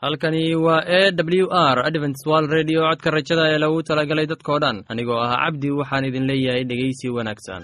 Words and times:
halkani 0.00 0.54
waa 0.54 0.82
e 0.86 1.12
w 1.42 1.46
r 1.50 1.78
adventswal 1.88 2.44
redio 2.56 2.80
codka 2.88 3.10
rajada 3.16 3.44
ee 3.52 3.58
lagu 3.58 3.82
talagalay 3.88 4.26
dadkoo 4.32 4.58
dhan. 4.64 4.76
Anigoo 4.92 5.20
ah 5.26 5.36
cabdi 5.42 5.68
waxaan 5.80 6.04
idin 6.08 6.24
leeyahay 6.30 6.64
dhegeysi 6.70 7.06
wanaagsan 7.16 7.62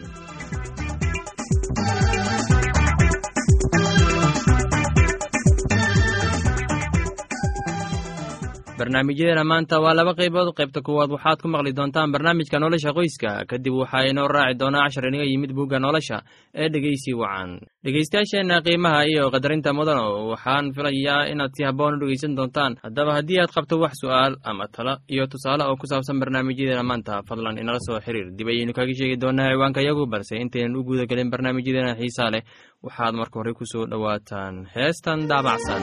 barnaamijyadeena 8.79 9.45
maanta 9.45 9.81
waa 9.85 9.95
laba 9.95 10.15
qaybood. 10.15 10.49
Qaybta 10.59 10.81
kuwaad 10.87 11.11
waxaad 11.11 11.39
ku 11.43 11.49
maqli 11.49 11.73
doontaan 11.77 12.13
barnaamijka 12.13 12.59
nolosha 12.63 12.93
qoyska. 12.97 13.45
Kadib 13.51 13.75
waxaa 13.83 14.07
inoo 14.11 14.29
raaci 14.29 14.59
doonaa 14.61 14.87
cashar 14.87 15.05
inaga 15.09 15.25
yimid 15.25 15.53
bugga 15.53 15.79
nolosha 15.79 16.23
ee 16.55 16.69
dhegeysi 16.73 17.13
wacan. 17.21 17.51
Dhegeystayaasheenna 17.85 18.57
qiimaha 18.67 19.01
iyo 19.11 19.31
qadarinta 19.35 19.73
mudano 19.79 20.05
waxaan 20.33 20.73
filayaa 20.75 21.27
inaad 21.33 21.51
si 21.57 21.63
habboon 21.65 21.95
u 21.95 21.99
dhegeysan 22.01 22.37
doontaan. 22.39 22.73
Haddaba 22.85 23.13
haddii 23.19 23.41
aad 23.43 23.51
qabto 23.57 23.75
wax 23.83 23.95
su'aal 24.03 24.35
ama 24.51 24.67
talo 24.75 24.95
iyo 25.11 25.27
tusaale 25.27 25.65
oo 25.67 25.77
ku 25.77 25.87
saabsan 25.91 26.21
barnaamijyadeena 26.21 26.83
maanta 26.91 27.23
fadlan 27.29 27.59
inala 27.59 27.81
soo 27.87 27.99
xiriir. 28.05 28.31
Dib 28.39 28.49
ayaynu 28.49 28.73
kaga 28.79 28.95
sheegi 28.99 29.17
doonaa 29.23 29.51
ciwaanka 29.53 29.81
yagu 29.89 30.07
balse 30.07 30.35
intaynan 30.39 30.77
u 30.79 30.85
guda 30.89 31.05
gelin 31.11 31.31
barnaamijyadeena 31.33 31.99
xiisaa 32.01 32.31
leh. 32.35 32.43
Waxaad 32.85 33.15
marka 33.21 33.37
hore 33.41 33.53
ku 33.59 33.65
soo 33.73 33.85
dhowaataan. 33.91 34.55
Heestan 34.75 35.27
daabacsan 35.31 35.83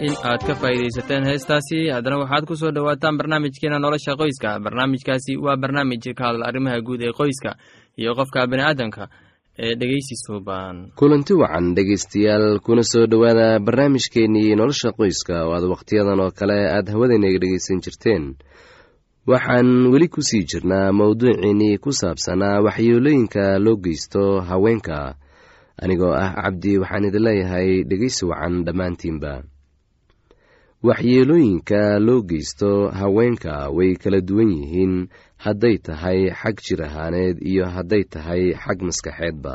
in 0.00 0.14
aad 0.24 0.40
ka 0.46 0.54
faa'iidaysateen 0.60 1.24
heestaasi. 1.30 1.78
Haddana 1.94 2.18
waxaad 2.22 2.44
ku 2.48 2.54
soo 2.56 2.70
dhowaataan 2.76 3.16
barnaamijkeena 3.18 3.78
nolosha 3.78 4.16
qoyska. 4.20 4.58
Barnaamijkaasi 4.64 5.36
waa 5.44 5.56
barnaamij 5.56 6.04
ka 6.18 6.24
hadla 6.28 6.46
arrimaha 6.48 6.80
guud 6.86 7.02
ee 7.02 7.12
qoyska 7.20 7.50
iyo 8.00 8.14
qofka 8.18 8.46
bini'aadamka 8.50 9.04
ee 9.58 9.74
dhegeysi 9.80 10.14
suuban 10.26 10.90
kulanti 10.98 11.32
wacan 11.34 11.74
dhegaystayaal 11.76 12.58
kuna 12.66 12.82
soo 12.82 13.06
dhowaada 13.06 13.58
barnaamijkeennii 13.66 14.54
nolosha 14.56 14.90
qoyska. 14.98 15.44
Oo 15.46 15.54
aad 15.54 15.64
wakhtiyadan 15.74 16.20
oo 16.20 16.30
kale 16.38 16.58
aad 16.76 16.86
hawadaynaga 16.92 17.38
dhegaysan 17.42 17.80
jirteen. 17.84 18.24
Waxaan 19.26 19.88
weli 19.92 20.08
ku 20.08 20.20
sii 20.22 20.44
jirnaa 20.50 20.92
mowduuciinnii 20.92 21.78
ku 21.78 21.90
saabsanaa 21.92 22.60
waxyeelooyinka 22.66 23.58
loo 23.64 23.76
geysto 23.84 24.40
haweenka. 24.48 25.14
Anigoo 25.82 26.12
ah 26.12 26.30
cabdi 26.34 26.78
waxaan 26.78 27.04
idin 27.08 27.22
leeyahay 27.26 27.68
dhegeysi 27.88 28.26
wacan 28.30 28.64
dhammaantiinba 28.66 29.32
waxyeelooyinka 30.88 31.98
loo 32.06 32.22
geysto 32.28 32.90
haweenka 32.92 33.68
way 33.76 33.96
kala 33.96 34.20
duwan 34.20 34.50
yihiin. 34.52 35.08
Hadday 35.44 35.76
tahay 35.86 36.28
xag 36.40 36.56
jir 36.64 36.80
ahaaneed 36.84 37.36
iyo 37.40 37.64
hadday 37.74 38.04
tahay 38.04 38.52
xag 38.52 38.78
maskaxeedba. 38.86 39.54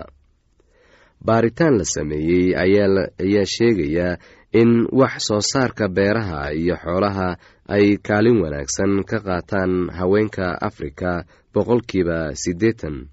Baaritaan 1.25 1.78
la 1.78 1.85
sameeyey 1.85 2.57
ayaa 2.57 3.45
sheegaya 3.56 4.17
in 4.53 4.88
wax 4.91 5.13
soo 5.29 5.41
saarka 5.41 5.85
beeraha 5.88 6.50
iyo 6.53 6.75
xoolaha 6.84 7.38
ay 7.75 7.97
kaalin 8.07 8.41
wanaagsan 8.41 9.06
ka 9.09 9.17
qaataan 9.28 9.94
haweenka 9.97 10.57
afrika 10.61 11.25
boqolkiiba 11.53 12.34
siddeetan. 12.41 13.06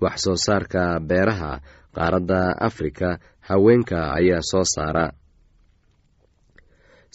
Wax 0.00 0.16
soo 0.24 0.36
saarka 0.36 1.00
beeraha 1.00 1.60
qaaradda 1.96 2.40
afrika 2.68 3.18
haweenka 3.48 4.12
ayaa 4.18 4.44
soo 4.50 4.64
saara 4.74 5.12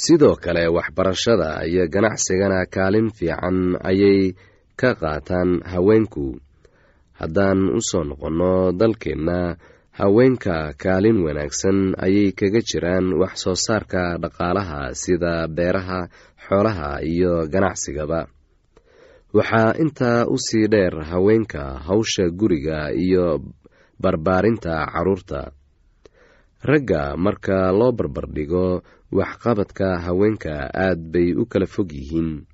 sidoo 0.04 0.36
kale 0.44 0.64
waxbarashada 0.78 1.50
iyo 1.70 1.84
ganacsigana 1.94 2.60
kaalin 2.76 3.10
fiican 3.18 3.58
ayay 3.90 4.34
ka 4.80 4.90
qaataan 5.02 5.66
haweenku. 5.72 6.38
Haddaan 7.20 7.60
u 7.78 7.82
soo 7.90 8.04
noqonno 8.10 8.72
dalkeenna 8.80 9.58
haweenka 10.00 10.78
kaalin 10.78 11.18
wanaagsan 11.26 11.98
ayay 12.06 12.30
kaga 12.40 12.62
jiraan 12.70 13.08
wax 13.22 13.34
soo 13.44 13.58
saarka 13.66 14.04
dhaqaalaha 14.22 14.94
sida 15.02 15.34
beeraha 15.50 16.00
xoolaha 16.46 16.90
iyo 17.02 17.34
ganacsigaba 17.54 18.22
waxaa 19.34 19.74
intaa 19.84 20.30
u 20.30 20.38
sii 20.46 20.68
dheer 20.74 20.94
haweenka 21.10 21.62
hawsha 21.88 22.30
guriga 22.40 22.94
iyo 22.94 23.26
barbaarinta 24.02 24.74
carruurta 24.94 25.42
ragga 26.62 27.16
marka 27.18 27.72
loo 27.72 27.92
barbardhigo 27.92 28.82
waxqabadka 29.12 29.88
haweenka 30.06 30.54
aad 30.74 31.00
bay 31.14 31.34
u 31.38 31.46
kala 31.46 31.66
fog 31.68 31.90
yihiin. 31.94 32.46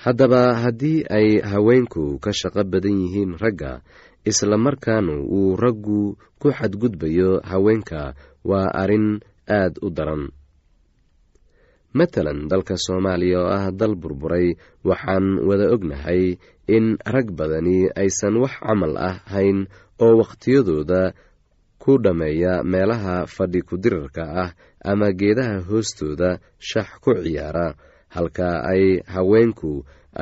Haddaba 0.00 0.54
haddii 0.62 1.04
ay 1.08 1.40
haweenku 1.44 2.18
ka 2.24 2.30
shaqo 2.32 2.64
badan 2.64 2.96
yihiin 3.04 3.36
ragga 3.40 3.80
isla 4.24 4.56
markaana 4.56 5.20
uu 5.20 5.56
raggu 5.56 6.16
ku 6.40 6.46
xadgudbayo 6.52 7.40
haweenka 7.50 8.14
waa 8.44 8.68
arrin 8.82 9.20
aad 9.48 9.76
u 9.84 9.88
daran. 9.90 10.32
Matalan 11.90 12.46
dalka 12.46 12.78
soomaaliya 12.78 13.38
oo 13.42 13.50
ah 13.50 13.66
dal 13.74 13.98
burburay 13.98 14.54
waxaan 14.86 15.42
wada 15.42 15.66
ognahay 15.74 16.38
in 16.70 16.94
rag 17.02 17.34
badani 17.34 17.90
aysan 17.98 18.38
wax 18.38 18.54
camal 18.62 18.94
ah 18.94 19.18
hayn 19.26 19.66
oo 19.98 20.14
wakhtiyadooda 20.22 21.12
ku 21.82 21.92
dhammeeya 22.04 22.52
meelaha 22.72 23.16
fadhi 23.34 23.60
ku-dirarka 23.68 24.24
ah 24.44 24.50
ama 24.90 25.08
geedaha 25.20 25.56
hoostooda 25.68 26.30
shax 26.68 26.88
ku 27.04 27.10
ciyaara 27.24 27.66
halka 28.14 28.48
ay 28.72 28.84
haweenku 29.14 29.72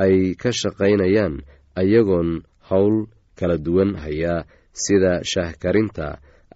ay 0.03 0.15
ka 0.41 0.49
shaqaynayaan 0.59 1.35
ayagoon 1.81 2.29
howl 2.69 2.97
kala 3.39 3.57
duwan 3.65 3.91
haya 4.03 4.45
sida 4.83 5.13
shaahkarinta 5.31 6.07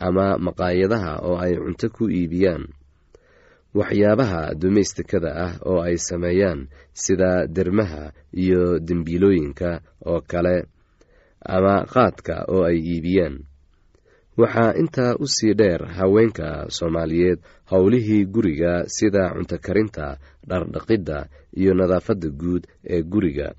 ama 0.07 0.25
maqaayadaha 0.45 1.11
oo 1.27 1.35
ay 1.45 1.53
cunto 1.63 1.87
ku 1.95 2.03
iibiyaan. 2.11 2.63
Waxyaabaha 3.73 4.53
dumaystikada 4.61 5.31
ah 5.45 5.53
oo 5.65 5.79
ay 5.81 5.97
sameeyaan 5.97 6.69
sida 6.93 7.47
dermaha 7.55 8.13
iyo 8.33 8.77
dembiilooyinka 8.87 9.81
oo 10.05 10.21
kale 10.31 10.69
ama 11.55 11.85
qaadka 11.93 12.45
oo 12.53 12.63
ay 12.69 12.77
iibiyaan 12.77 13.35
waxaa 14.37 14.73
intaa 14.81 15.15
u 15.23 15.25
sii 15.35 15.53
dheer 15.59 15.81
haweenka 15.97 16.65
soomaaliyeed 16.77 17.39
howlihii 17.71 18.25
guriga 18.25 18.73
sida 18.95 19.29
cunto 19.35 19.57
karinta 19.65 20.17
dhardhaqidda 20.49 21.17
iyo 21.59 21.73
nadaafadda 21.73 22.29
guud 22.41 22.63
ee 22.93 23.01
guriga. 23.03 23.49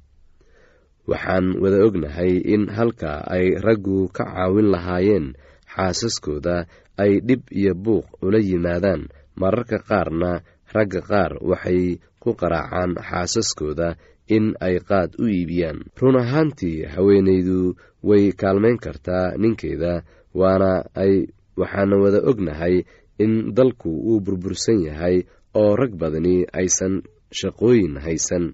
Waxaan 1.10 1.46
wada 1.62 1.78
ognahay 1.86 2.32
in 2.54 2.62
halka 2.76 3.12
ay 3.36 3.46
raggu 3.66 4.08
ka 4.16 4.24
caawin 4.24 4.68
lahaayeen 4.74 5.26
xaasaskooda 5.74 6.56
ay 7.02 7.12
dhib 7.28 7.42
iyo 7.52 7.72
buuq 7.84 8.06
ula 8.24 8.38
yimaadaan. 8.48 9.02
Mararka 9.40 9.78
qaarna 9.88 10.30
ragga 10.74 11.00
qaar 11.10 11.32
waxay 11.50 11.98
ku 12.22 12.30
qaraacaan 12.40 12.92
xaasaskooda 13.08 13.88
in 14.36 14.54
ay 14.66 14.76
qaad 14.88 15.10
u 15.22 15.24
iibiyaan. 15.28 15.78
Run 16.00 16.16
ahaantii 16.22 16.78
haweenaydu 16.94 17.76
way 18.08 18.32
kaalmayn 18.40 18.78
kartaa 18.84 19.36
ninkeeda 19.42 20.02
waana 20.40 20.70
ay 21.02 21.14
waxaana 21.60 21.96
wada 22.02 22.20
ognahay 22.30 22.76
in 23.24 23.32
dalku 23.56 23.90
uu 24.08 24.20
burbursan 24.24 24.78
yahay 24.88 25.16
oo 25.60 25.76
rag 25.80 25.92
badani 26.00 26.36
aysan 26.58 26.94
shaqooyin 27.38 27.94
haysan. 28.04 28.44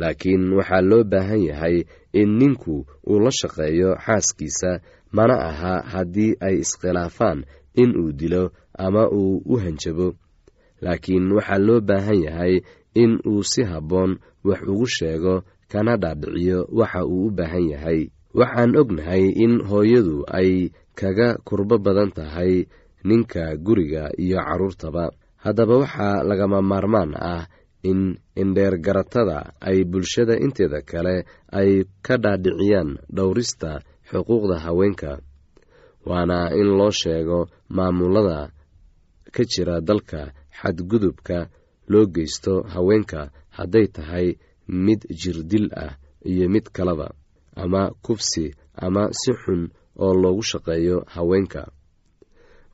Laakiin 0.00 0.44
waxaa 0.56 0.80
loo 0.90 1.04
baahan 1.12 1.42
yahay 1.50 1.76
in 2.20 2.30
ninku 2.40 2.74
uu 3.10 3.18
la 3.24 3.30
shaqeeyo 3.40 3.90
xaaskiisa 4.04 4.70
mana 5.16 5.34
aha 5.48 5.74
haddii 5.92 6.32
ay 6.46 6.56
iskhilaafaan 6.64 7.38
in 7.82 7.90
uu 8.00 8.12
dilo 8.20 8.44
ama 8.84 9.02
uu 9.10 9.42
u 9.44 9.54
hanjabo. 9.62 10.08
Laakiin 10.84 11.26
waxaa 11.36 11.58
loo 11.66 11.80
baahan 11.88 12.20
yahay 12.26 12.54
in 13.02 13.12
uu 13.30 13.42
si 13.50 13.62
habboon 13.70 14.12
wax 14.44 14.60
ugu 14.70 14.86
sheego 14.86 15.34
kana 15.72 15.92
dhaadhiciyo 16.02 16.58
waxa 16.78 17.00
uu 17.06 17.26
u 17.26 17.30
baahan 17.36 17.66
yahay 17.72 18.00
waxaan 18.34 18.76
ognahay 18.76 19.24
in 19.44 19.60
hooyadu 19.68 20.24
ay 20.28 20.70
kaga 20.94 21.38
kurbo 21.46 21.78
badan 21.78 22.10
tahay 22.12 22.66
ninka 23.04 23.56
guriga 23.56 24.10
iyo 24.18 24.38
carruurtaba. 24.42 25.10
Haddaba 25.44 25.74
waxaa 25.82 26.22
lagama 26.28 26.58
maarmaan 26.62 27.14
ah 27.14 27.46
in 27.82 28.18
indheergaratada 28.36 29.54
ay 29.60 29.84
bulshada 29.86 30.34
inteeda 30.44 30.82
kale 30.82 31.24
ay 31.54 31.84
ka 32.02 32.16
dhaadhiciyaan 32.18 32.98
dhowrista 33.16 33.70
xuquuqda 34.10 34.56
haweenka 34.66 35.22
waana 36.08 36.50
in 36.60 36.68
loo 36.78 36.90
sheego 36.90 37.46
maamulada 37.70 38.50
ka 39.34 39.42
jira 39.52 39.80
dalka 39.80 40.32
xadgudubka 40.58 41.38
loo 41.88 42.06
geysto 42.14 42.62
haweenka 42.74 43.30
hadday 43.56 43.86
tahay 43.86 44.26
mid 44.68 45.00
jirdil 45.20 45.70
ah 45.84 45.94
iyo 46.26 46.48
mid 46.50 46.66
kaleba 46.76 47.14
ama 47.62 47.82
kubsi 48.04 48.44
ama 48.86 49.02
si 49.20 49.30
xun 49.42 49.62
oo 50.04 50.12
loogu 50.22 50.42
shaqeeyo 50.50 50.96
haweenka. 51.14 51.62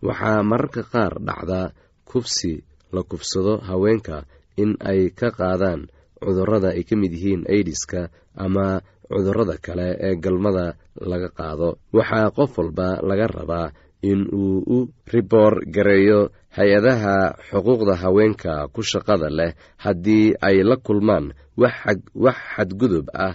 Waxaa 0.06 0.42
mararka 0.50 0.82
qaar 0.92 1.12
dhacda 1.26 1.60
kubsi 2.08 2.52
la 2.94 3.02
kubsado 3.10 3.54
haweenka 3.68 4.16
in 4.62 4.70
ay 4.90 5.00
ka 5.18 5.28
qaadaan 5.38 5.80
cudurrada 6.20 6.68
ay 6.76 6.84
ka 6.88 6.94
mid 7.00 7.12
yihiin 7.16 7.42
aidiska 7.52 8.00
ama 8.44 8.66
cudurrada 9.08 9.56
kale 9.66 9.88
ee 10.06 10.14
galmada 10.24 10.66
laga 11.10 11.28
qaado. 11.38 11.68
Waxaa 11.96 12.30
qof 12.36 12.52
walba 12.58 12.88
laga 13.08 13.26
rabaa 13.36 13.68
in 14.10 14.20
uu 14.40 14.60
u 14.76 14.78
riboor 15.12 15.54
gareeyo 15.74 16.20
hay'adaha 16.56 17.16
xuquuqda 17.48 17.94
haweenka 18.02 18.68
ku 18.74 18.80
shaqada 18.90 19.28
leh 19.38 19.52
haddii 19.84 20.36
ay 20.48 20.56
la 20.68 20.76
kulmaan 20.86 21.26
wax 21.56 22.36
xadgudub 22.54 23.06
ah 23.26 23.34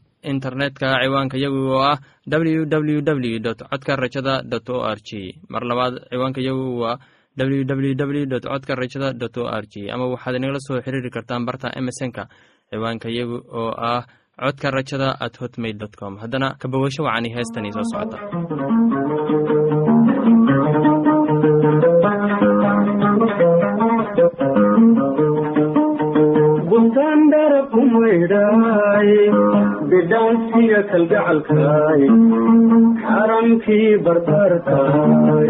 internetka 0.23 0.87
ciwaanka 1.03 1.37
yagu 1.37 1.59
oo 1.75 1.81
ah 1.81 1.97
w 2.27 2.65
codka 3.69 3.95
rajada 3.95 4.41
dot 4.43 4.69
o 4.69 4.83
r 4.85 4.99
g 5.07 5.35
mar 5.49 5.63
labaad 5.63 5.93
ciwaanka 6.11 6.41
yagu 6.41 6.79
waa 6.81 6.97
w 7.37 7.63
w 7.65 7.95
w 7.95 8.39
codka 8.39 8.75
rajada 8.75 9.13
dot 9.13 9.37
o 9.37 9.47
r 9.47 9.65
g 9.71 9.89
ama 9.93 10.05
waxaad 10.13 10.35
inagala 10.35 10.59
soo 10.67 10.81
xiriiri 10.81 11.09
kartaan 11.09 11.45
barta 11.45 11.71
emesonka 11.79 12.27
ciwaanka 12.69 13.09
yagu 13.09 13.37
oo 13.51 13.71
ah 13.77 14.03
codka 14.41 14.71
rajada 14.71 15.09
at 15.19 15.37
hotmail 15.37 15.77
dot 15.77 15.93
com. 15.95 16.17
Haddana 16.17 16.55
kabawasho 16.61 17.03
wacani 17.03 17.29
heestanii 17.35 17.71
soo 17.71 17.83
socota 17.91 18.17
bidhaansiga 30.71 30.81
kalgacalkaay 30.91 32.01
xaramkii 33.07 33.89
barbaarkaay 34.05 35.49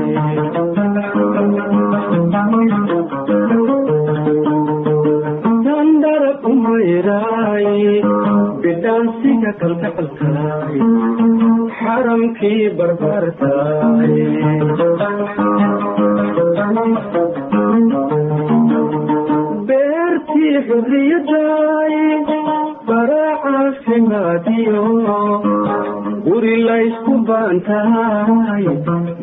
dandara 5.65 6.31
umayraay 6.51 7.68
bidhaansiga 8.63 9.51
guri 26.25 26.55
laysku 26.67 27.13
baantahay 27.27 28.65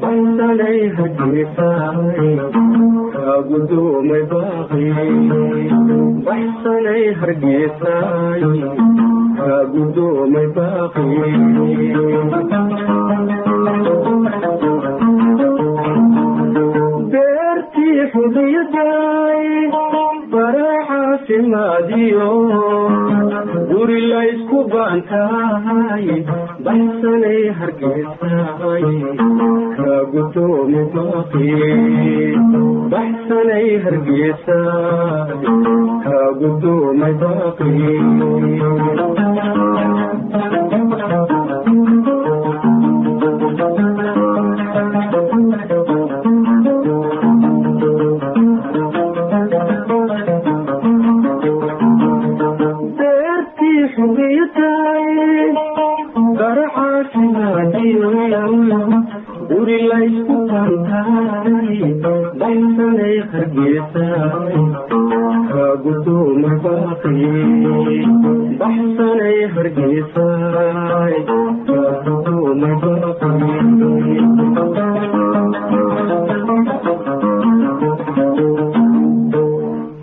baysanay 0.03 0.79
hargeysaay 0.99 2.27
kaagudoomay 3.15 4.23
baaqi 4.33 4.85
baxsanay 6.29 7.05
hargeysaay 7.21 8.43
kaagudoomay 9.39 10.47
baaqi 10.59 11.07
beertii 17.13 18.01
xudiyadaay 18.13 19.45
baraacaasimaadiyo 20.33 22.29
guri 23.79 23.99
laysku 24.11 24.59
baantahay 24.73 26.07
baxsanay 26.67 27.43
hargeysaay 27.59 28.87
kaagudoomi 29.77 30.83
baaqi 30.95 31.53
baxsanay 32.95 33.69
hargeysaay 33.85 35.39
kaagudoomay 36.07 37.15
baaqi 37.23 37.73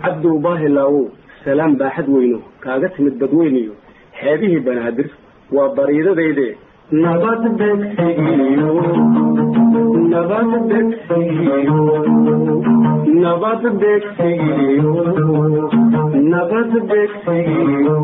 cabdow 0.04 0.36
baahilaawow 0.46 1.04
salaam 1.44 1.72
baaxad 1.82 2.08
weyno 2.16 2.38
kaaga 2.64 2.88
timid 2.96 3.14
badweyniyo 3.22 3.74
xeebihii 4.20 4.62
banaadir 4.68 5.08
waa 5.56 5.68
bariidadayde 5.78 6.48
nabad 7.04 7.42
begsigiyo 7.60 8.70
nabad 10.16 10.50
begsigiyo 10.68 11.80
nabad 13.22 13.62
begsigiyo 13.80 14.92
nabad 16.32 16.72
begsigiyo 16.90 17.96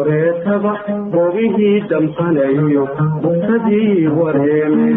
horeetaba 0.00 0.72
ogihii 1.22 1.80
damsanayo 1.90 2.84
dugsadii 3.22 4.06
wareeme 4.18 4.88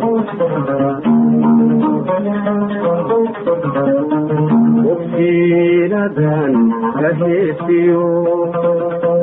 bogsiinadan 0.00 1.00
ka 6.14 7.08
heesiyo 7.20 8.02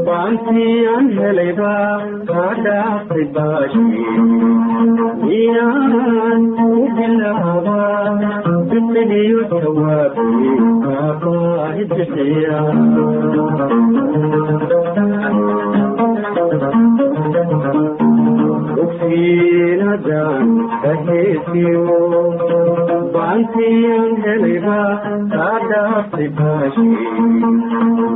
baantii 0.07 0.85
aan 0.93 1.07
helayba 1.17 1.73
kaa 2.29 2.51
dhaaftay 2.65 3.25
baashi 3.35 3.83
miyaan 5.23 6.43
u 6.65 6.69
bilaaba 6.97 7.79
biqiliyo 8.71 9.39
jawaabi 9.53 10.51
kaabaahi 10.85 11.83
bixiya 11.93 12.59
bogsiinadan 19.03 20.47
ka 20.83 20.91
heesiyo 21.07 21.99
baantiyan 23.13 24.11
helayba 24.23 24.79
kaa 25.33 25.57
dhaaftay 25.69 26.27
baashi 26.37 26.87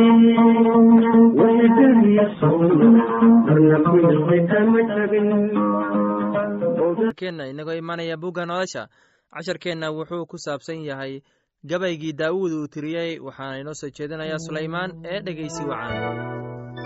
keenna 7.17 7.47
inagoo 7.49 7.75
imanaya 7.75 8.17
bugga 8.17 8.47
nolosha 8.47 8.89
casharkeenna 9.33 9.91
wuxuu 9.91 10.27
ku 10.27 10.39
saabsan 10.39 10.85
yahay 10.85 11.21
gabaygii 11.65 12.13
daawuud 12.13 12.53
uu 12.53 12.69
tiriyey 12.69 13.19
waxaana 13.27 13.59
inoo 13.61 13.75
soo 13.75 13.91
jeedinayaa 13.97 14.39
sulaymaan 14.39 14.91
ee 15.05 15.21
dhegeysi 15.21 15.63
wacan 15.71 16.86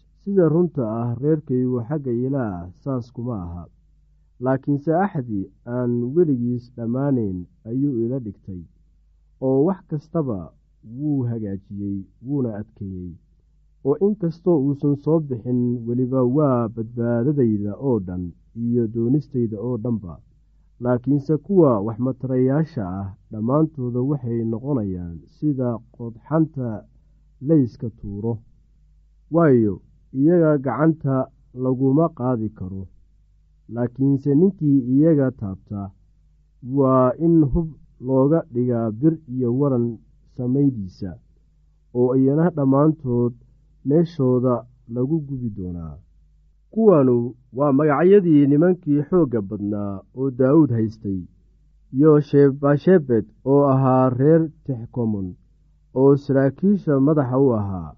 sida 0.23 0.45
runta 0.53 0.83
ah 1.01 1.09
reerkaygu 1.21 1.79
xagga 1.87 2.11
ilaah 2.25 2.69
saas 2.83 3.05
kuma 3.15 3.35
aha. 3.45 3.63
Laakiinse 4.45 4.91
axdii 5.05 5.49
aan 5.77 5.91
weligiis 6.15 6.63
dhammaanayn 6.75 7.37
ayuu 7.69 7.93
ila 8.05 8.17
dhigtay 8.25 8.61
oo 9.45 9.57
wax 9.67 9.79
kastaba 9.89 10.39
wuu 10.97 11.21
hagaajiyey 11.29 11.97
wuuna 12.25 12.49
adkeeyey. 12.59 13.11
Oo 13.85 13.95
inkastoo 14.07 14.57
uusan 14.65 14.95
soo 15.03 15.19
bixin 15.27 15.61
weliba 15.87 16.21
waa 16.35 16.67
badbaadadayda 16.75 17.71
oo 17.87 17.99
dhan 18.07 18.23
iyo 18.65 18.83
doonistayda 18.93 19.57
oo 19.67 19.77
dhanba. 19.83 20.13
Laakiinse 20.83 21.37
kuwa 21.45 21.71
waxmatarayaasha 21.85 22.83
ah 23.01 23.07
dhammaantooda 23.31 23.99
waxay 24.09 24.39
noqonayaan 24.51 25.17
sida 25.37 25.69
qodxanta 25.95 26.67
layska 27.47 27.89
tuuro. 27.99 28.33
Waayo 29.35 29.81
iyaga 30.19 30.51
gacanta 30.65 31.15
laguma 31.63 32.05
qaadi 32.17 32.49
karo. 32.57 32.83
Laakiinse 33.73 34.35
ninkii 34.35 34.79
iyaga 34.93 35.27
taabta 35.39 35.81
waa 36.77 37.11
in 37.25 37.35
hub 37.51 37.69
looga 38.07 38.39
dhigaa 38.53 38.91
bir 38.99 39.13
iyo 39.33 39.49
waran 39.59 39.85
samaydiisa 40.37 41.11
oo 41.99 42.15
iyana 42.15 42.49
dhammaantood 42.55 43.33
meeshooda 43.87 44.55
lagu 44.93 45.17
gubi 45.27 45.49
doonaa. 45.57 45.95
Kuwanu 46.71 47.15
waa 47.57 47.71
magacyadii 47.77 48.47
nimankii 48.47 49.01
xoogga 49.09 49.41
badnaa 49.49 49.93
oo 50.17 50.29
daawuud 50.39 50.71
haystay 50.77 51.19
yoshebashebed 51.99 53.25
oo 53.51 53.63
ahaa 53.73 54.09
reer 54.19 54.43
texkomon 54.65 55.27
oo 55.99 56.15
saraakiisha 56.23 56.99
madaxa 57.07 57.37
u 57.45 57.47
ahaa 57.59 57.89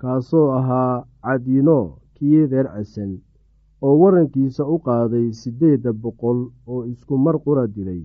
kaasoo 0.00 0.48
ahaa 0.58 1.04
cadiino 1.26 1.78
kii 2.16 2.42
reer 2.50 2.66
casan 2.74 3.12
oo 3.86 3.94
warankiisa 4.02 4.62
u 4.74 4.76
qaaday 4.86 5.26
siddeedda 5.40 5.90
boqol 6.02 6.38
oo 6.72 6.80
isku 6.92 7.14
mar 7.24 7.36
qura 7.44 7.64
dilay 7.74 8.02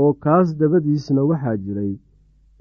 oo 0.00 0.10
kaas 0.24 0.48
dabadiisna 0.58 1.22
waxaa 1.30 1.56
jiray 1.64 1.92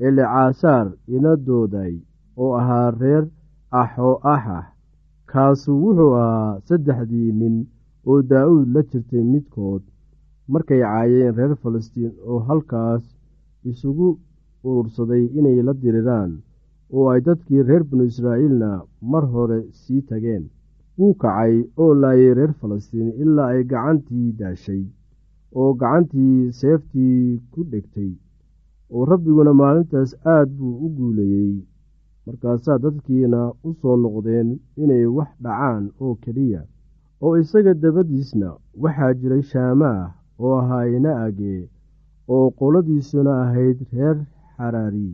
elecaasaar 0.08 0.88
inadooday 1.16 1.94
oo 2.42 2.52
ahaa 2.60 2.88
reer 3.02 3.24
axo 3.82 4.10
axah 4.34 4.66
kaasu 5.32 5.72
wuxuu 5.84 6.14
ahaa 6.24 6.60
saddexdii 6.68 7.32
nin 7.40 7.56
oo 8.10 8.20
daa'uud 8.30 8.68
la 8.76 8.82
jirtay 8.90 9.24
midkood. 9.34 9.84
Markay 10.52 10.82
caayeen 10.84 11.36
reer 11.38 11.54
falastiin 11.62 12.12
oo 12.30 12.40
halkaas 12.48 13.04
isugu 13.70 14.10
urursaday 14.68 15.24
inay 15.38 15.58
la 15.68 15.74
diriraan 15.82 16.32
oo 16.96 17.06
ay 17.14 17.22
dadkii 17.28 17.64
reer 17.70 17.84
binu 17.90 18.04
israa'iilna 18.12 18.70
mar 19.12 19.24
hore 19.34 19.60
sii 19.82 20.02
tageen. 20.10 20.44
Wuu 20.98 21.14
kacay 21.22 21.54
oo 21.82 21.94
laayay 22.02 22.34
reer 22.40 22.54
falastiin 22.60 23.10
ilaa 23.24 23.48
ay 23.54 23.62
gacantii 23.72 24.30
daashay 24.40 24.84
oo 25.60 25.72
gacantii 25.82 26.52
seeftii 26.60 27.40
ku 27.52 27.60
dhegtay 27.72 28.12
oo 28.94 29.06
rabbiguna 29.12 29.54
maalintaas 29.62 30.12
aad 30.34 30.50
buu 30.58 30.76
u 30.86 30.88
guulayey 30.98 31.54
markaasaa 32.26 32.78
dadkiina 32.84 33.40
u 33.68 33.70
soo 33.82 33.96
noqdeen 34.04 34.50
inay 34.84 35.06
wax 35.18 35.30
dhacaan 35.44 35.84
oo 36.04 36.14
keliya 36.24 36.62
oo 37.24 37.34
isaga 37.42 37.74
dabadiisna 37.84 38.50
waxaa 38.84 39.14
jiray 39.20 39.42
shaamaah 39.52 40.04
oo 40.44 40.54
ahaa 40.62 40.86
ina-age 40.98 41.56
oo 42.36 42.46
qoladiisuna 42.60 43.34
ahayd 43.46 43.78
reer 43.94 44.18
xaraari 44.58 45.08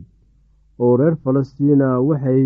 oo 0.82 0.92
reer 1.00 1.16
falastiina 1.24 1.88
waxay 2.08 2.44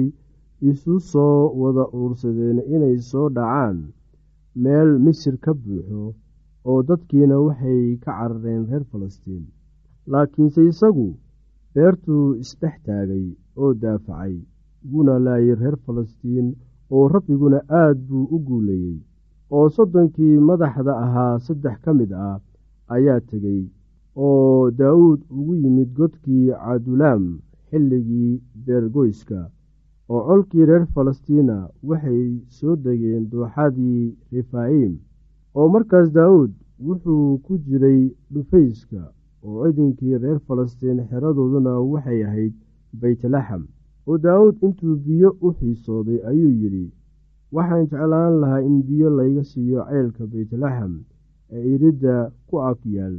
isu 0.71 0.95
soo 1.13 1.39
wada 1.61 1.85
uursadeen 1.99 2.59
inay 2.75 2.97
soo 3.11 3.27
dhacaan 3.37 3.79
meel 4.63 4.91
misir 5.05 5.37
ka 5.45 5.53
buuxo 5.63 6.03
oo 6.71 6.81
dadkiina 6.89 7.37
waxay 7.47 7.83
ka 8.05 8.13
carareen 8.19 8.63
reer 8.71 8.85
falastiin. 8.91 9.45
Laakiinse 10.13 10.63
isagu 10.71 11.09
beertuu 11.75 12.27
isdhex 12.43 12.77
taagay 12.87 13.27
oo 13.61 13.73
daafacay 13.83 14.35
wuuna 14.91 15.15
laayay 15.27 15.55
reer 15.61 15.77
falastiin 15.85 16.49
oo 16.95 17.05
rabbiguna 17.15 17.59
aad 17.81 17.99
buu 18.09 18.25
u 18.35 18.39
guulayey 18.47 18.97
oo 19.57 19.67
soddonkii 19.77 20.37
madaxda 20.49 20.93
ahaa 21.05 21.35
saddex 21.47 21.77
ka 21.85 21.91
mid 21.99 22.11
ah 22.29 22.39
ayaa 22.95 23.21
tegey 23.29 23.63
oo 24.27 24.71
daawuud 24.79 25.21
ugu 25.39 25.55
yimid 25.63 25.91
godkii 25.99 26.47
cadulaam 26.65 27.25
xilligii 27.73 28.33
beergoyska 28.67 29.41
oo 30.13 30.21
colkii 30.29 30.65
reer 30.69 30.85
falastiina 30.95 31.57
waxay 31.89 32.23
soo 32.57 32.75
degeen 32.85 33.25
dooxadii 33.33 34.03
refaa'im 34.33 34.93
oo 35.59 35.67
markaas 35.75 36.09
daawuud 36.17 36.53
wuxuu 36.87 37.27
ku 37.45 37.53
jiray 37.67 38.01
dhufayska 38.33 39.03
oo 39.45 39.57
ciidankii 39.65 40.19
reer 40.23 40.39
falastiin 40.47 40.99
xeradooduna 41.11 41.73
waxay 41.93 42.21
ahayd 42.29 42.55
beytlaxam 43.01 43.63
oo 44.09 44.19
daawuud 44.25 44.57
intuu 44.67 44.95
biyo 45.07 45.31
u 45.47 45.49
xiisooday 45.59 46.19
ayuu 46.31 46.51
yidhi 46.61 46.87
waxaan 47.55 47.87
jeclaan 47.91 48.35
lahaa 48.43 48.61
in 48.69 48.77
biyo 48.89 49.09
layga 49.19 49.45
siiyo 49.51 49.81
ceylka 49.91 50.23
beytlaxam 50.33 50.95
ee 51.55 51.65
iridda 51.75 52.15
ku 52.49 52.55
ag 52.71 52.79
yaal 52.97 53.17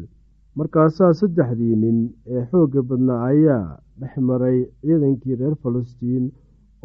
markaasaa 0.59 1.13
saddexdii 1.19 1.75
nin 1.83 1.99
ee 2.33 2.43
xoogga 2.51 2.81
badnaa 2.89 3.21
ayaa 3.31 3.67
dhex 3.99 4.13
maray 4.27 4.59
ciidankii 4.81 5.35
reer 5.41 5.55
falastiin 5.63 6.25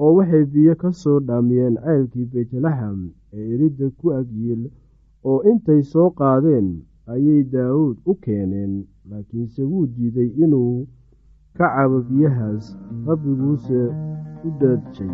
oo 0.02 0.10
waxay 0.18 0.44
biyo 0.52 0.75
ka 0.82 0.90
soo 1.02 1.18
dhaamiyeen 1.28 1.76
ceylkii 1.85 2.26
beytlaxam 2.33 2.98
ee 3.37 3.46
iridda 3.54 3.87
ku 3.98 4.07
agyiil 4.18 4.62
oo 5.31 5.38
intay 5.50 5.83
soo 5.92 6.09
qaadeen 6.20 6.68
ayay 7.14 7.40
daawuud 7.54 7.96
u 8.11 8.14
keeneen 8.24 8.72
laakiinse 9.11 9.62
wuu 9.70 9.87
diiday 9.96 10.31
inuu 10.44 10.74
ka 11.59 11.66
cabo 11.74 11.98
biyahaas 12.09 12.64
rabbiguuse 13.07 13.81
u 14.46 14.48
daadjay 14.61 15.12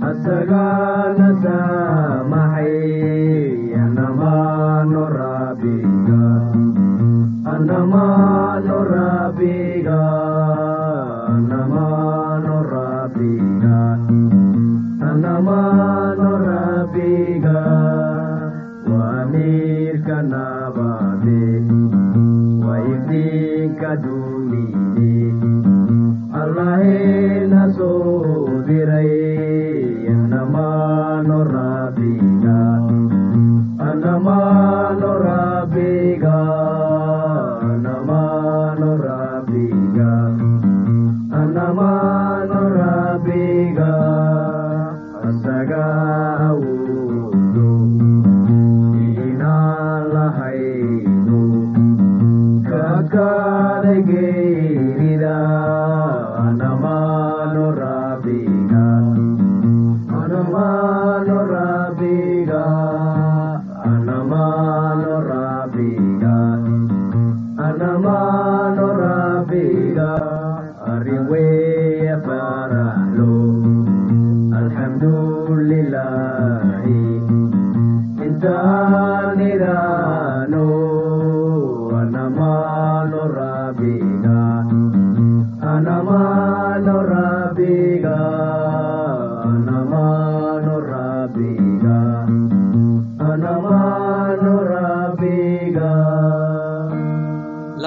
Anamano 0.00 0.91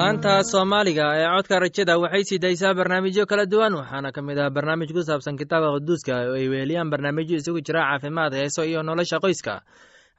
laanta 0.06 0.34
soomaaliga 0.50 1.06
ee 1.20 1.26
codka 1.36 1.56
rajada 1.64 1.94
waxay 2.02 2.24
sii 2.28 2.38
daysaa 2.44 2.74
barnaamijyo 2.78 3.24
kala 3.30 3.44
duwan 3.46 3.74
waxaana 3.80 4.12
ka 4.16 4.22
mid 4.22 4.38
ah 4.38 4.50
barnaamij 4.56 4.90
ku 4.94 5.02
saabsan 5.02 5.36
kitaabka 5.40 5.70
quduuska 5.76 6.12
oo 6.30 6.34
ay 6.38 6.46
weheliyaan 6.52 6.90
barnaamijyo 6.92 7.36
isugu 7.40 7.60
jira 7.66 7.80
caafimaad 7.90 8.32
heeso 8.38 8.62
iyo 8.64 8.82
nolosha 8.82 9.18
qoyska. 9.18 9.62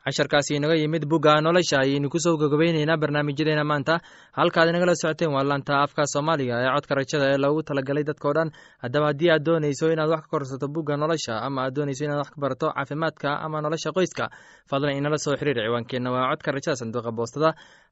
Casharkaasi 0.07 0.55
inaga 0.55 0.75
yimid 0.79 1.03
bugga 1.05 1.41
nolosha 1.41 1.79
ayaynu 1.83 2.09
ku 2.09 2.19
soo 2.19 2.37
gogobeyneynaa 2.39 2.97
barnaamijyadeena 2.97 3.63
maanta. 3.63 3.99
Halkaad 4.31 4.69
inagala 4.71 4.95
socoteen 4.95 5.31
waa 5.35 5.43
laanta 5.43 5.83
afka 5.83 6.03
soomaaliga 6.13 6.55
ee 6.63 6.71
codka 6.75 6.95
rajada 6.95 7.25
ee 7.33 7.37
loogu 7.43 7.63
talagalay 7.63 8.03
dadkao 8.03 8.33
dhan. 8.37 8.49
Haddaba 8.83 9.05
haddii 9.11 9.29
aad 9.31 9.43
doonayso 9.47 9.91
inaad 9.91 10.09
wax 10.09 10.21
ka 10.23 10.27
korsato 10.31 10.67
bugga 10.67 10.95
nolosha 10.97 11.35
ama 11.47 11.59
aad 11.65 11.73
doonayso 11.75 12.03
inaad 12.07 12.19
wax 12.23 12.29
ka 12.33 12.39
barato 12.43 12.67
caafimaadka 12.75 13.29
ama 13.45 13.61
nolosha 13.61 13.91
qoyska 13.97 14.25
fadlan 14.69 14.95
inala 14.99 15.17
soo 15.17 15.35
xiriir 15.39 15.59
ciwaankeenna 15.67 16.09
waa 16.15 16.29
codka 16.31 16.51
rajada 16.55 16.75
sanduuqa 16.81 17.11
boostada 17.11 17.49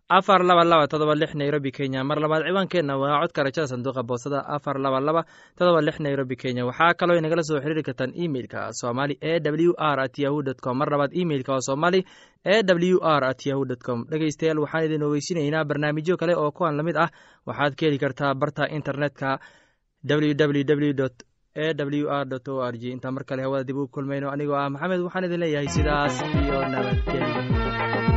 afar 0.09 0.43
laba 0.43 0.63
laba 0.63 0.87
todoba 0.87 1.15
lix 1.15 1.33
nairobi 1.33 1.71
kenya. 1.71 2.03
Mar 2.03 2.17
labaad 2.19 2.43
ciwaankeenna 2.45 2.97
waa 2.97 3.21
codka 3.21 3.43
rajada 3.43 3.67
sanduuqa 3.67 4.03
boostada 4.03 4.45
afar 4.47 4.77
laba 4.79 4.99
laba 4.99 5.25
todoba 5.57 5.81
lix 5.81 5.99
nairobi 5.99 6.35
kenya. 6.35 6.65
Waxaa 6.65 6.93
kaloo 6.93 7.17
inagala 7.17 7.43
soo 7.43 7.59
xiriiri 7.59 7.83
kartaan 7.83 8.13
emeilka 8.13 8.69
somali 8.73 9.17
e 9.21 9.39
w 9.41 9.73
r 9.77 9.99
at 9.99 10.17
yahu 10.19 10.43
dt 10.43 10.61
com. 10.61 10.77
Mar 10.77 10.89
labaad 10.89 11.11
emeilka 11.13 11.53
oo 11.53 11.61
somali 11.61 12.05
e 12.45 12.61
w 12.63 12.99
r 13.01 13.23
at 13.25 13.45
yahu 13.45 13.65
dt 13.65 13.81
com. 13.83 14.05
Dhegeystayaal 14.09 14.59
waxaan 14.59 14.85
idin 14.85 15.03
ogeysinaynaa 15.03 15.65
barnaamijyo 15.65 16.17
kale 16.17 16.35
oo 16.37 16.51
kuwan 16.51 16.77
la 16.77 16.83
mid 16.83 16.97
ah. 16.97 17.09
Waxaad 17.45 17.73
ka 17.75 17.85
heli 17.85 17.97
kartaa 17.97 18.33
barta 18.35 18.69
internetka 18.69 19.39
www 20.05 21.09
e 21.55 21.73
w 21.73 22.09
r 22.09 22.27
o 22.49 22.61
r 22.61 22.77
g. 22.77 22.91
Intaa 22.93 23.11
mar 23.11 23.25
kale 23.25 23.41
hawada 23.41 23.63
dib 23.63 23.77
ugu 23.77 23.87
kulmayno. 23.89 24.29
Anigoo 24.29 24.53
ah 24.53 24.69
maxamed 24.69 25.01
waxaan 25.01 25.25
idin 25.25 25.39
leeyahay 25.39 25.67
sidaas 25.67 26.21
iyo 26.21 26.61
nabadgelyo 26.61 28.14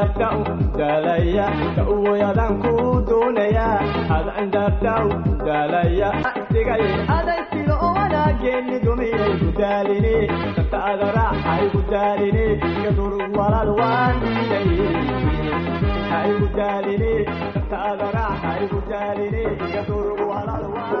adandabta 0.00 0.78
dalaya 0.78 1.46
dawayadan 1.76 2.52
ku 2.62 2.74
doonaya 3.08 3.68
adandabta 4.16 4.94
dalaya. 5.44 6.10
Digay 6.52 6.82
aday 7.16 7.40
silo 7.52 7.76
wanaageenni 7.96 8.76
dumiyay 8.84 9.32
gudaalini 9.42 10.16
dadkaada 10.56 11.08
raaxay 11.16 11.64
gudaalini 11.74 12.46
gadur 12.84 13.14
walal 13.38 13.70
waaniyay 13.80 14.68
hay 16.12 16.28
gudaalini 16.40 17.12
dadkaada 17.54 18.06
raaxay 18.16 18.62
gudaalini 18.72 19.44
gadur 19.74 20.06
walal 20.30 20.64
waaniyay 20.74 20.99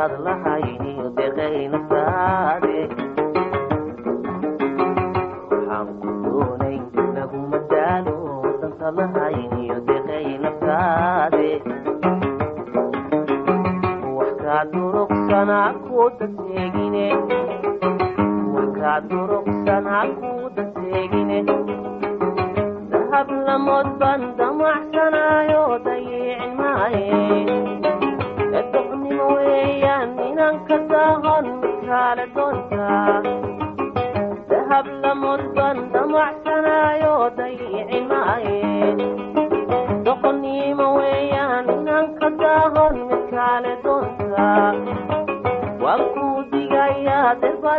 dantaad 0.00 0.29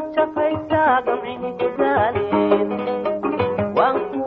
derbaad 0.02 0.14
shaqaysaa 0.16 1.02
gamcini 1.06 1.50
ku 4.10 4.21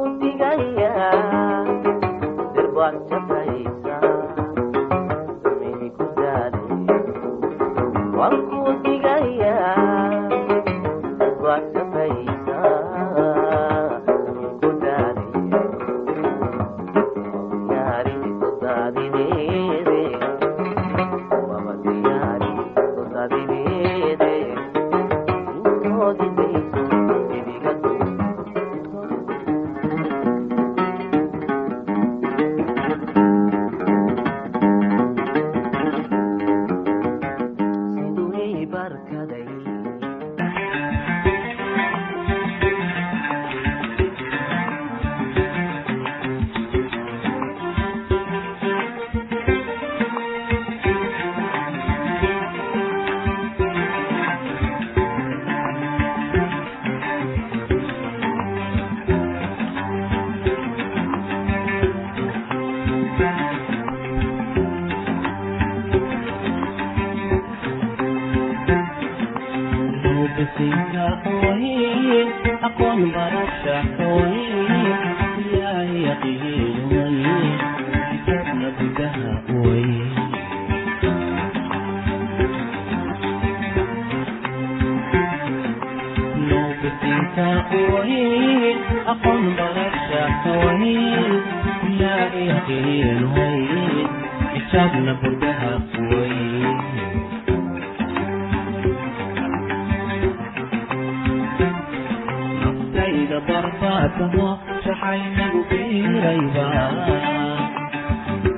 barbaadamo 104.85 105.61
shaxaynagu 105.61 105.61
biirayba 105.71 106.67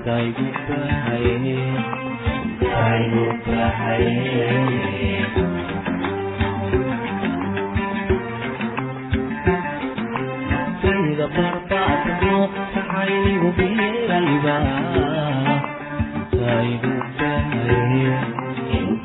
daygu 0.06 0.46
bahaye 0.68 1.56
daygu 2.62 3.24
bahaye 3.46 4.46
naftayda 10.50 11.26
barbaadamo 11.36 12.38
shaxaynagu 12.74 13.48
biirayba 13.58 14.56
daygu 16.40 16.94
bahaye 17.18 18.16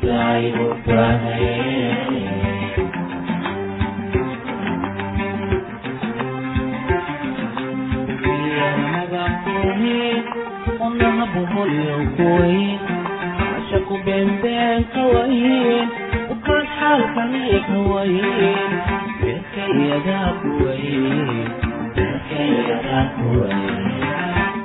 daygu 0.06 0.68
bahaye 0.86 2.11
wadnaha 10.92 11.24
boholyo 11.32 11.94
ku 12.16 12.24
wayn 12.36 12.76
caashaku 13.40 13.94
beenbeen 14.04 14.80
ka 14.92 15.02
wayn 15.12 15.88
ukaan 16.32 16.64
xaalkani 16.76 17.42
ka 17.68 17.78
wayn 17.88 18.20
beerkayadaa 19.20 20.28
ku 20.42 20.50
wayn 20.60 21.32
beerkayadaa 21.96 23.04
ku 23.16 23.26
wayn 23.40 23.64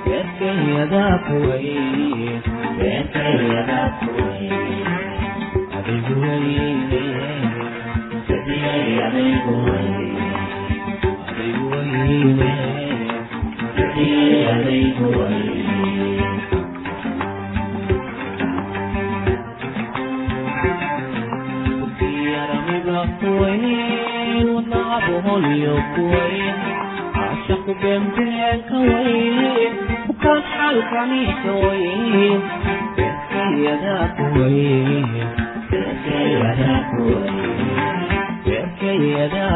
beerkayadaa 0.04 1.16
ku 1.28 1.36
wayn 1.48 2.44
beerkayadaa 2.80 3.88
ku 4.04 4.10
wayn 4.20 4.84
adigu 5.80 6.14
wayne 6.24 7.04
sadiyay 8.28 8.86
adigu 9.08 9.54
wayne 9.64 10.28
adigu 11.32 11.64
wayne 11.72 12.52
sadiyay 13.80 14.86
wadnaha 25.38 25.58
boholyo 25.58 25.76
kuwayn 25.96 26.56
caashaqu 27.16 27.72
beenbeen 27.82 28.60
ka 28.70 28.78
wayn 28.90 29.74
ukaan 30.12 30.42
xaalkani 30.54 31.22
ka 31.44 31.52
wayn 31.62 32.42
beerkayadaa 32.98 34.06
kuwayn 34.18 35.06
beerkayadaa 35.70 36.80
kuwayn 36.92 37.38
beerkayadaa 38.46 39.56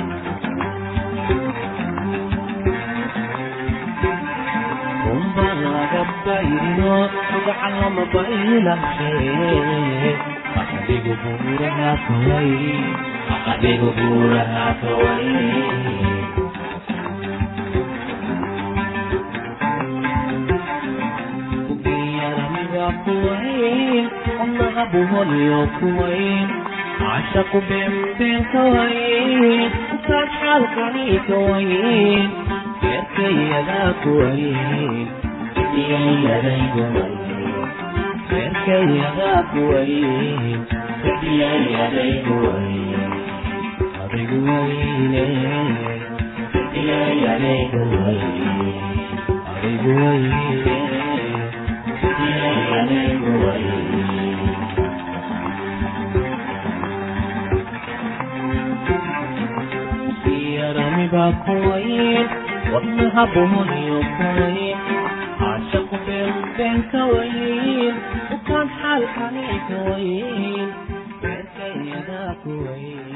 laga 6.21 6.37
bayrino 6.37 7.09
gacan 7.45 7.73
lama 7.81 8.03
baydhashe 8.13 9.09
adigu 10.61 11.13
buuraha 11.21 11.89
kawaye 12.05 12.73
adigu 13.51 13.89
buuraha 13.97 14.65
kawaye 14.81 15.39
yaramiga 22.17 22.85
kuwayn 23.03 24.05
wadnaha 24.39 24.83
boholyo 24.91 25.59
kuwayn. 25.79 26.47
Caashaqu 26.99 27.59
beenbeen 27.69 28.41
ka 28.51 28.61
wayn 28.75 29.71
ukaan 29.95 30.27
xaalkani 30.39 31.05
ka 35.71 36.83
wayn 36.95 37.19
beerkayadaa 38.29 39.41
kuwayn 39.51 40.59
sadiyayadaygu 41.03 42.35
wayn 42.45 42.97
beerkayadaa 44.01 44.25
kuwayn 44.31 44.89
sadiyayadaygu 46.53 47.83
wayn 48.03 48.31
adigu 49.61 49.91
wayne 50.01 50.75
sadiyayadaygu 52.03 53.31
wayn 53.43 53.43
adigu 53.43 53.43
wayne 53.43 54.19
yaramiba 60.57 61.23
kuwayn 61.43 62.27
wadnaha 62.73 63.23
boholyo 63.33 63.97
kuwayn 64.17 64.77
caashaqu 64.87 65.00
beenbeen 66.61 66.81
ka 66.91 67.01
wayn 67.13 67.95
ukaan 68.35 68.67
xaalkani 68.79 69.45
ka 69.67 69.77
wayn 69.89 70.69
beerkayadaa 71.21 72.31
kuwayn 72.43 73.10